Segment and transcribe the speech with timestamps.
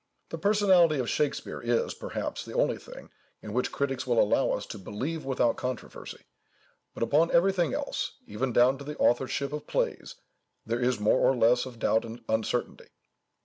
[0.29, 3.11] The personality of Shakespere is, perhaps, the only thing
[3.43, 6.25] in which critics will allow us to believe without controversy;
[6.95, 10.15] but upon everything else, even down to the authorship of plays,
[10.65, 12.87] there is more or less of doubt and uncertainty.